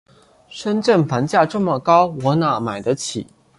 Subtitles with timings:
[0.49, 3.27] 深圳房价这么高，我哪儿买得起？